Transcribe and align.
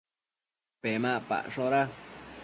Pemacpashoda 0.81 1.81